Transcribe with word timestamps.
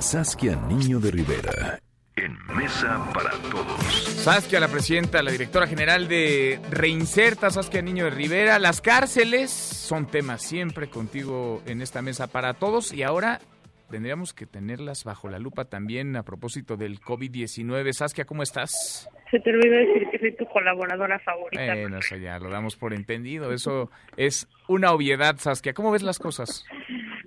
Saskia 0.00 0.56
Niño 0.68 0.98
de 0.98 1.12
Rivera. 1.12 1.78
En 2.16 2.36
Mesa 2.56 3.08
para 3.14 3.30
Todos. 3.50 3.80
Saskia, 4.24 4.58
la 4.58 4.66
presidenta, 4.66 5.22
la 5.22 5.30
directora 5.30 5.68
general 5.68 6.08
de 6.08 6.58
Reinserta, 6.70 7.50
Saskia 7.50 7.80
Niño 7.80 8.04
de 8.06 8.10
Rivera. 8.10 8.58
Las 8.58 8.80
cárceles 8.80 9.50
son 9.50 10.06
temas 10.06 10.42
siempre 10.42 10.88
contigo 10.88 11.62
en 11.66 11.80
esta 11.80 12.02
Mesa 12.02 12.26
para 12.26 12.54
Todos 12.54 12.92
y 12.92 13.04
ahora 13.04 13.40
tendríamos 13.88 14.34
que 14.34 14.46
tenerlas 14.46 15.04
bajo 15.04 15.28
la 15.28 15.38
lupa 15.38 15.66
también 15.66 16.16
a 16.16 16.24
propósito 16.24 16.76
del 16.76 17.00
COVID-19. 17.00 17.92
Saskia, 17.92 18.24
¿cómo 18.24 18.42
estás? 18.42 19.08
Se 19.30 19.40
te 19.40 19.50
olvidó 19.50 19.76
decir 19.76 20.08
que 20.10 20.18
soy 20.18 20.36
tu 20.36 20.46
colaboradora 20.46 21.18
favorita. 21.20 21.74
Bueno, 21.74 21.98
eso 21.98 22.16
ya 22.16 22.38
lo 22.38 22.48
damos 22.50 22.76
por 22.76 22.94
entendido. 22.94 23.52
Eso 23.52 23.90
es 24.16 24.48
una 24.68 24.92
obviedad, 24.92 25.36
Saskia. 25.38 25.72
¿Cómo 25.72 25.90
ves 25.92 26.02
las 26.02 26.18
cosas? 26.18 26.64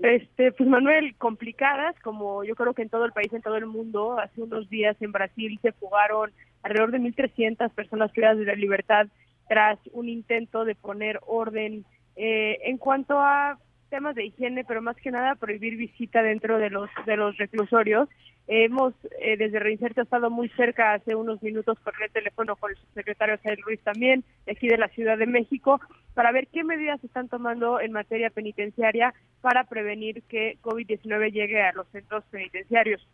Este, 0.02 0.54
pues 0.54 0.70
Manuel, 0.70 1.16
complicadas, 1.18 1.94
como 2.02 2.44
yo 2.46 2.56
creo 2.56 2.74
que 2.74 2.84
en 2.84 2.90
todo 2.90 3.06
el 3.06 3.12
país, 3.12 3.32
en 3.34 3.42
todo 3.42 3.58
el 3.58 3.66
mundo. 3.66 4.18
Hace 4.18 4.42
unos 4.42 4.70
días 4.70 4.96
en 5.02 5.12
Brasil 5.12 5.60
se 5.62 5.74
fugaron 5.74 6.32
alrededor 6.64 6.92
de 6.92 7.00
1.300 7.00 7.70
personas 7.72 8.12
privadas 8.12 8.38
de 8.38 8.46
la 8.46 8.56
libertad 8.56 9.08
tras 9.50 9.78
un 9.92 10.08
intento 10.08 10.64
de 10.64 10.76
poner 10.76 11.20
orden 11.26 11.86
eh, 12.16 12.60
en 12.64 12.78
cuanto 12.78 13.20
a 13.20 13.58
temas 13.90 14.16
de 14.16 14.26
higiene, 14.26 14.64
pero 14.64 14.82
más 14.82 14.96
que 14.98 15.12
nada 15.12 15.36
prohibir 15.36 15.76
visita 15.76 16.22
dentro 16.22 16.58
de 16.58 16.70
los 16.70 16.90
de 17.06 17.18
los 17.18 17.38
reclusorios. 17.38 18.08
hemos 18.48 18.94
eh, 19.22 19.38
desde 19.38 19.60
Reinserto 19.60 20.02
estado 20.02 20.30
muy 20.30 20.50
cerca 20.50 20.94
hace 20.94 21.16
unos 21.16 21.42
minutos 21.44 21.78
por 21.80 21.94
el 22.02 22.12
teléfono 22.12 22.56
con 22.56 22.72
el 22.72 22.78
subsecretario 22.78 23.38
Sael 23.44 23.62
Ruiz 23.62 23.80
también, 23.82 24.24
de 24.46 24.54
aquí 24.54 24.68
de 24.68 24.78
la 24.78 24.88
Ciudad 24.90 25.18
de 25.18 25.28
México, 25.28 25.80
para 26.14 26.32
ver 26.32 26.48
qué 26.48 26.64
medidas 26.64 27.00
se 27.02 27.08
están 27.08 27.30
tomando 27.30 27.80
en 27.80 27.92
materia 27.92 28.30
penitenciaria 28.30 29.14
para 29.42 29.66
prevenir 29.66 30.24
que 30.24 30.58
COVID-19 30.62 31.32
llegue 31.32 31.62
a 31.62 31.74
los 31.74 31.88
centros 31.90 32.24
penitenciarios. 32.32 33.08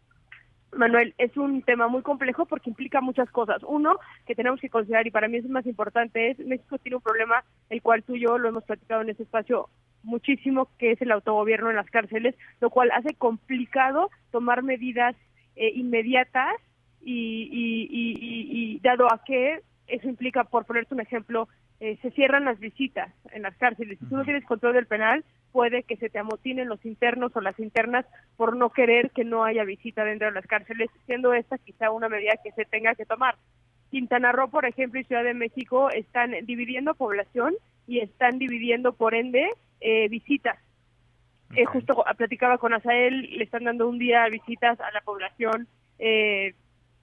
Manuel, 0.75 1.13
es 1.17 1.35
un 1.37 1.61
tema 1.61 1.87
muy 1.87 2.01
complejo 2.01 2.45
porque 2.45 2.69
implica 2.69 3.01
muchas 3.01 3.29
cosas. 3.31 3.61
Uno, 3.63 3.97
que 4.25 4.35
tenemos 4.35 4.59
que 4.59 4.69
considerar, 4.69 5.07
y 5.07 5.11
para 5.11 5.27
mí 5.27 5.37
es 5.37 5.49
más 5.49 5.65
importante, 5.65 6.31
es 6.31 6.39
México 6.39 6.77
tiene 6.77 6.97
un 6.97 7.01
problema, 7.01 7.43
el 7.69 7.81
cual 7.81 8.03
tú 8.03 8.15
y 8.15 8.21
yo 8.21 8.37
lo 8.37 8.49
hemos 8.49 8.63
platicado 8.63 9.01
en 9.01 9.09
este 9.09 9.23
espacio 9.23 9.69
muchísimo, 10.05 10.69
que 10.77 10.91
es 10.91 11.01
el 11.01 11.11
autogobierno 11.11 11.69
en 11.69 11.75
las 11.75 11.89
cárceles, 11.89 12.35
lo 12.61 12.69
cual 12.69 12.91
hace 12.91 13.13
complicado 13.15 14.09
tomar 14.31 14.63
medidas 14.63 15.15
eh, 15.55 15.71
inmediatas 15.75 16.55
y, 17.01 17.49
y, 17.51 18.79
dado 18.79 19.11
a 19.11 19.23
que 19.23 19.61
eso 19.87 20.07
implica, 20.07 20.43
por 20.43 20.65
ponerte 20.65 20.93
un 20.93 21.01
ejemplo, 21.01 21.47
eh, 21.79 21.97
se 22.01 22.11
cierran 22.11 22.45
las 22.45 22.59
visitas 22.59 23.13
en 23.31 23.43
las 23.43 23.55
cárceles. 23.57 23.99
Si 23.99 24.05
tú 24.05 24.15
no 24.15 24.23
tienes 24.23 24.45
control 24.45 24.73
del 24.73 24.87
penal, 24.87 25.23
puede 25.51 25.83
que 25.83 25.97
se 25.97 26.09
te 26.09 26.19
amotinen 26.19 26.67
los 26.67 26.83
internos 26.85 27.35
o 27.35 27.41
las 27.41 27.59
internas 27.59 28.05
por 28.37 28.55
no 28.55 28.71
querer 28.71 29.11
que 29.11 29.23
no 29.23 29.43
haya 29.43 29.63
visita 29.63 30.03
dentro 30.03 30.27
de 30.27 30.33
las 30.33 30.47
cárceles, 30.47 30.89
siendo 31.05 31.33
esta 31.33 31.57
quizá 31.57 31.91
una 31.91 32.09
medida 32.09 32.33
que 32.43 32.51
se 32.51 32.65
tenga 32.65 32.95
que 32.95 33.05
tomar. 33.05 33.35
Quintana 33.91 34.31
Roo, 34.31 34.49
por 34.49 34.65
ejemplo, 34.65 34.99
y 34.99 35.03
Ciudad 35.05 35.23
de 35.23 35.33
México 35.33 35.89
están 35.91 36.31
dividiendo 36.43 36.95
población 36.95 37.53
y 37.87 37.99
están 37.99 38.39
dividiendo, 38.39 38.93
por 38.93 39.13
ende, 39.13 39.49
eh, 39.79 40.07
visitas. 40.09 40.57
Eh, 41.55 41.65
justo 41.65 42.03
platicaba 42.17 42.57
con 42.57 42.73
Asael, 42.73 43.37
le 43.37 43.43
están 43.43 43.63
dando 43.63 43.87
un 43.87 43.99
día 43.99 44.27
visitas 44.29 44.79
a 44.79 44.91
la 44.91 45.01
población 45.01 45.67
eh, 45.99 46.55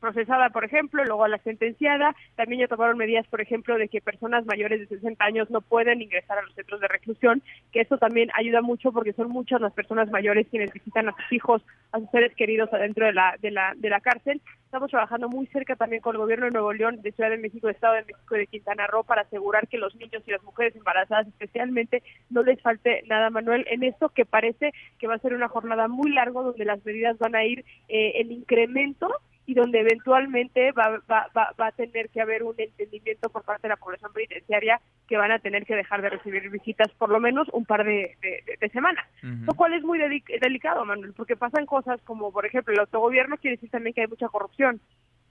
procesada, 0.03 0.51
por 0.51 0.65
ejemplo, 0.65 1.05
luego 1.05 1.25
a 1.25 1.29
la 1.29 1.39
sentenciada. 1.39 2.15
También 2.35 2.61
ya 2.61 2.67
tomaron 2.67 2.99
medidas, 2.99 3.25
por 3.29 3.41
ejemplo, 3.41 3.79
de 3.79 3.89
que 3.89 4.01
personas 4.01 4.45
mayores 4.45 4.81
de 4.81 4.87
60 4.89 5.25
años 5.25 5.49
no 5.49 5.61
pueden 5.61 6.03
ingresar 6.03 6.39
a 6.39 6.43
los 6.43 6.53
centros 6.55 6.81
de 6.81 6.89
reclusión, 6.89 7.41
que 7.73 7.83
eso 7.83 7.99
también 7.99 8.29
ayuda 8.35 8.63
mucho 8.63 8.91
porque 8.91 9.13
son 9.13 9.31
muchas 9.31 9.61
las 9.61 9.73
personas 9.73 10.11
mayores 10.11 10.49
quienes 10.51 10.73
visitan 10.73 11.09
a 11.09 11.13
sus 11.13 11.33
hijos, 11.33 11.63
a 11.93 12.01
sus 12.01 12.11
seres 12.11 12.35
queridos 12.35 12.73
adentro 12.73 13.07
de 13.07 13.13
la, 13.13 13.37
de 13.41 13.53
la, 13.53 13.75
de 13.77 13.89
la 13.89 14.01
cárcel. 14.01 14.43
Estamos 14.65 14.91
trabajando 14.91 15.29
muy 15.29 15.47
cerca 15.47 15.77
también 15.77 16.03
con 16.03 16.17
el 16.17 16.23
gobierno 16.23 16.47
de 16.47 16.51
Nuevo 16.51 16.73
León, 16.73 17.01
de 17.01 17.13
Ciudad 17.13 17.31
de 17.31 17.39
México, 17.39 17.69
de 17.69 17.75
Estado 17.75 17.95
de 17.95 18.05
México 18.05 18.35
y 18.35 18.39
de 18.41 18.47
Quintana 18.49 18.89
Roo 18.89 19.05
para 19.05 19.23
asegurar 19.23 19.69
que 19.69 19.79
los 19.79 19.95
niños 19.95 20.25
y 20.27 20.33
las 20.33 20.43
mujeres 20.43 20.75
embarazadas 20.75 21.29
especialmente 21.29 22.03
no 22.29 22.43
les 22.43 22.61
falte 22.61 23.05
nada, 23.07 23.31
Manuel, 23.31 23.65
en 23.71 23.85
esto 23.85 24.09
que 24.09 24.25
parece 24.25 24.73
que 24.99 25.07
va 25.07 25.15
a 25.15 25.19
ser 25.19 25.35
una 25.35 25.49
jornada 25.49 25.87
muy 25.87 26.11
larga 26.13 26.41
donde 26.41 26.65
las 26.65 26.85
medidas 26.85 27.19
van 27.19 27.37
a 27.37 27.45
ir 27.45 27.65
eh, 27.89 28.15
en 28.17 28.33
incremento 28.33 29.09
y 29.47 29.55
donde 29.55 29.81
eventualmente 29.81 30.73
va, 30.73 31.01
va, 31.11 31.29
va, 31.37 31.53
va, 31.61 31.67
a 31.67 31.73
tener 31.73 32.09
que 32.11 32.21
haber 32.21 32.45
un 32.45 32.55
entendimiento 32.59 33.29
por 33.29 33.43
parte 33.43 33.63
de 33.63 33.71
la 33.71 33.77
población 33.77 34.13
penitenciaria 34.13 34.81
que 35.09 35.17
van 35.17 35.33
a 35.33 35.41
tener 35.41 35.67
que 35.67 35.75
dejar 35.75 36.01
de 36.01 36.11
recibir 36.11 36.49
visitas 36.49 36.89
por 36.97 37.11
lo 37.11 37.19
menos 37.19 37.49
un 37.53 37.65
par 37.65 37.85
de, 37.85 38.17
de, 38.21 38.69
semanas, 38.71 39.05
lo 39.23 39.55
cual 39.55 39.75
es 39.75 39.83
muy 39.83 39.99
delicado, 39.99 40.85
Manuel, 40.85 41.13
porque 41.15 41.37
pasan 41.37 41.67
cosas 41.67 42.01
como, 42.03 42.33
por 42.33 42.47
ejemplo, 42.47 42.73
el 42.73 42.81
autogobierno 42.81 43.37
quiere 43.37 43.57
decir 43.57 43.71
también 43.71 43.95
que 43.95 44.03
hay 44.03 44.07
mucha 44.07 44.29
corrupción. 44.29 44.81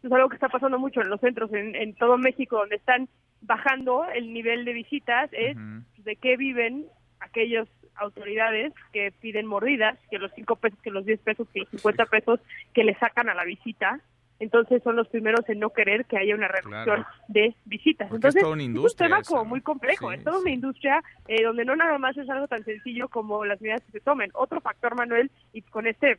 Es 0.04 0.12
algo 0.12 0.30
que 0.30 0.36
está 0.36 0.50
pasando 0.50 0.78
mucho 0.78 1.02
en 1.02 1.10
los 1.10 1.22
centros 1.22 1.54
en, 1.54 1.76
en 1.76 1.94
todo 1.96 2.18
México, 2.18 2.58
donde 2.58 2.76
están 2.76 3.08
bajando 3.42 4.06
el 4.14 4.34
nivel 4.34 4.66
de 4.66 4.74
visitas, 4.74 5.30
es 5.32 5.58
de 6.04 6.16
qué 6.16 6.38
viven 6.38 6.86
aquellos 7.20 7.68
autoridades 7.96 8.74
que 8.94 9.12
piden 9.20 9.46
mordidas, 9.46 9.98
que 10.10 10.18
los 10.18 10.32
5 10.34 10.56
pesos, 10.56 10.80
que 10.82 10.92
los 10.92 11.06
10 11.06 11.20
pesos, 11.22 11.48
que 11.54 11.62
los 11.62 11.70
50 11.70 12.06
pesos 12.06 12.40
que 12.74 12.84
le 12.84 12.96
sacan 12.96 13.30
a 13.30 13.34
la 13.34 13.46
visita, 13.46 14.00
entonces 14.42 14.82
son 14.82 14.96
los 14.96 15.08
primeros 15.08 15.48
en 15.50 15.60
no 15.60 15.70
querer 15.70 16.06
que 16.06 16.18
haya 16.18 16.34
una 16.34 16.48
reducción 16.48 17.06
de 17.28 17.56
visitas. 17.66 18.12
entonces, 18.12 18.42
es, 18.42 18.50
un 18.50 18.88
tema 18.98 19.22
como 19.22 19.46
muy 19.46 19.62
complejo, 19.62 20.12
es 20.12 20.24
toda 20.24 20.40
una 20.40 20.50
industria 20.50 21.04
eh, 21.28 21.44
donde 21.44 21.64
no 21.64 21.76
nada 21.76 22.00
más 22.00 22.18
es 22.18 22.28
algo 22.28 22.48
tan 22.48 22.64
sencillo 22.64 23.08
como 23.08 23.46
las 23.46 23.62
medidas 23.62 23.84
que 23.84 23.92
se 23.92 24.00
tomen. 24.00 24.32
Otro 24.34 24.60
factor, 24.60 24.96
Manuel, 24.96 25.30
y 25.54 25.62
con 25.62 25.86
este 25.86 26.14
eh, 26.14 26.18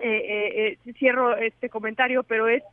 eh, 0.00 0.78
eh 0.84 0.92
cierro 0.94 1.36
este 1.36 1.68
comentario, 1.68 2.24
pero 2.24 2.48
es 2.48 2.64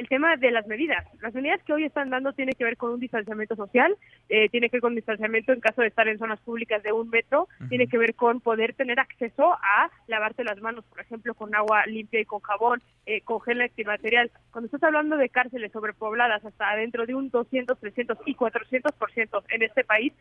el 0.00 0.08
tema 0.08 0.34
de 0.36 0.50
las 0.50 0.66
medidas. 0.66 1.04
Las 1.20 1.34
medidas 1.34 1.62
que 1.62 1.74
hoy 1.74 1.84
están 1.84 2.08
dando 2.08 2.32
tiene 2.32 2.54
que 2.54 2.64
ver 2.64 2.78
con 2.78 2.90
un 2.90 3.00
distanciamiento 3.00 3.54
social, 3.54 3.94
eh, 4.30 4.48
tiene 4.48 4.70
que 4.70 4.76
ver 4.78 4.80
con 4.80 4.94
distanciamiento 4.94 5.52
en 5.52 5.60
caso 5.60 5.82
de 5.82 5.88
estar 5.88 6.08
en 6.08 6.18
zonas 6.18 6.40
públicas 6.40 6.82
de 6.82 6.90
un 6.90 7.10
metro, 7.10 7.48
tiene 7.68 7.86
que 7.86 7.98
ver 7.98 8.14
con 8.14 8.40
poder 8.40 8.72
tener 8.72 8.98
acceso 8.98 9.52
a 9.52 9.90
lavarte 10.06 10.42
las 10.42 10.58
manos, 10.62 10.86
por 10.86 11.00
ejemplo, 11.00 11.34
con 11.34 11.54
agua 11.54 11.84
limpia 11.84 12.18
y 12.18 12.24
con 12.24 12.40
jabón, 12.40 12.82
eh, 13.04 13.20
con 13.20 13.42
gel 13.42 13.60
antibacterial. 13.60 14.30
Cuando 14.52 14.66
estás 14.66 14.82
hablando 14.84 15.18
de 15.18 15.28
cárceles 15.28 15.70
sobrepobladas 15.70 16.46
hasta 16.46 16.76
dentro 16.76 17.04
de 17.04 17.14
un 17.14 17.28
200, 17.28 17.78
300 17.78 18.18
y 18.24 18.34
400% 18.36 19.42
en 19.50 19.62
este 19.62 19.84
país, 19.84 20.14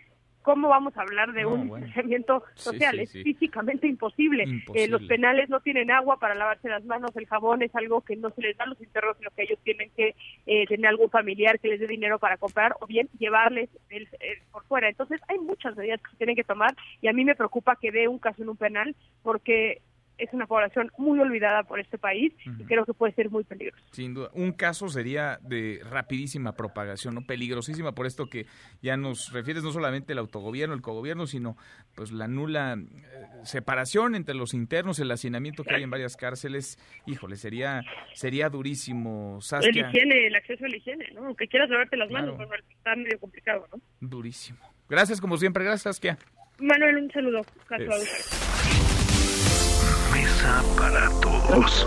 ¿cómo 0.49 0.67
vamos 0.67 0.97
a 0.97 1.03
hablar 1.03 1.31
de 1.31 1.45
un 1.45 1.65
distanciamiento 1.65 2.43
social? 2.55 2.97
es 2.99 3.11
físicamente 3.11 3.85
imposible. 3.85 4.63
Eh, 4.73 4.87
los 4.87 5.03
penales 5.03 5.47
no 5.47 5.59
tienen 5.59 5.91
agua 5.91 6.17
para 6.17 6.33
lavarse 6.33 6.67
las 6.67 6.83
manos, 6.85 7.15
el 7.15 7.27
jabón 7.27 7.61
es 7.61 7.75
algo 7.75 8.01
que 8.01 8.15
no 8.15 8.31
se 8.31 8.41
les 8.41 8.57
da 8.57 8.63
a 8.63 8.67
los 8.67 8.81
internos, 8.81 9.15
sino 9.19 9.29
que 9.29 9.43
ellos 9.43 9.59
tienen 9.63 9.91
que 9.95 10.15
eh, 10.47 10.65
tener 10.65 10.87
algún 10.87 11.11
familiar 11.11 11.59
que 11.59 11.67
les 11.67 11.79
dé 11.79 11.85
dinero 11.85 12.17
para 12.17 12.37
comprar 12.37 12.75
o 12.81 12.87
bien 12.87 13.07
llevarles 13.19 13.69
el, 13.89 14.07
por 14.51 14.63
fuera. 14.65 14.89
Entonces 14.89 15.21
hay 15.27 15.37
muchas 15.37 15.75
medidas 15.75 16.01
que 16.01 16.09
se 16.09 16.17
tienen 16.17 16.35
que 16.35 16.43
tomar 16.43 16.75
y 16.99 17.09
a 17.09 17.13
mí 17.13 17.23
me 17.25 17.35
preocupa 17.35 17.75
que 17.75 17.91
dé 17.91 18.07
un 18.07 18.17
caso 18.17 18.41
en 18.41 18.49
un 18.49 18.57
penal 18.57 18.95
porque 19.21 19.83
es 20.19 20.33
una 20.33 20.45
población 20.45 20.91
muy 20.97 21.19
olvidada 21.19 21.63
por 21.63 21.79
este 21.79 21.97
país 21.97 22.33
y 22.45 22.63
creo 22.65 22.85
que 22.85 22.93
puede 22.93 23.13
ser 23.13 23.29
muy 23.29 23.43
peligroso. 23.43 23.83
Sin 23.91 24.13
duda. 24.13 24.29
Un 24.33 24.51
caso 24.51 24.89
sería 24.89 25.39
de 25.41 25.81
rapidísima 25.89 26.53
propagación, 26.55 27.15
¿no? 27.15 27.21
Peligrosísima 27.21 27.93
por 27.93 28.05
esto 28.05 28.29
que 28.29 28.45
ya 28.81 28.97
nos 28.97 29.31
refieres 29.31 29.63
no 29.63 29.71
solamente 29.71 30.13
el 30.13 30.19
autogobierno, 30.19 30.75
el 30.75 30.81
cogobierno, 30.81 31.25
sino 31.25 31.57
pues 31.95 32.11
la 32.11 32.27
nula 32.27 32.73
eh, 32.73 32.85
separación 33.43 34.15
entre 34.15 34.35
los 34.35 34.53
internos, 34.53 34.99
el 34.99 35.11
hacinamiento 35.11 35.63
que 35.63 35.75
hay 35.75 35.83
en 35.83 35.89
varias 35.89 36.15
cárceles. 36.15 36.77
Híjole, 37.05 37.35
sería 37.35 37.81
sería 38.13 38.49
durísimo, 38.49 39.39
Saskia. 39.41 39.69
El 39.69 39.89
higiene, 39.89 40.27
el 40.27 40.35
acceso 40.35 40.65
a 40.65 40.67
la 40.67 40.77
higiene, 40.77 41.07
¿no? 41.13 41.25
Aunque 41.27 41.47
quieras 41.47 41.69
lavarte 41.69 41.97
las 41.97 42.09
manos, 42.11 42.37
está 42.69 42.95
medio 42.95 43.19
complicado, 43.19 43.67
¿no? 43.71 43.81
Durísimo. 43.99 44.59
Gracias 44.89 45.21
como 45.21 45.37
siempre, 45.37 45.63
gracias 45.63 45.95
Saskia. 45.95 46.17
Manuel, 46.59 46.97
un 46.97 47.11
saludo. 47.11 47.41
Para 50.41 51.09
todos. 51.21 51.85